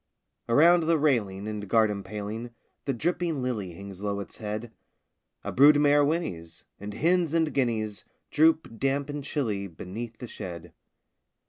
Around 0.49 0.85
the 0.87 0.97
railing 0.97 1.47
and 1.47 1.67
garden 1.69 2.01
paling 2.01 2.49
The 2.85 2.93
dripping 2.93 3.43
lily 3.43 3.73
hangs 3.73 4.01
low 4.01 4.19
its 4.19 4.39
head: 4.39 4.71
A 5.43 5.51
brood 5.51 5.79
mare 5.79 6.03
whinnies; 6.03 6.65
and 6.79 6.95
hens 6.95 7.35
and 7.35 7.53
guineas 7.53 8.03
Droop, 8.31 8.79
damp 8.79 9.11
and 9.11 9.23
chilly, 9.23 9.67
beneath 9.67 10.17
the 10.17 10.25
shed. 10.25 10.73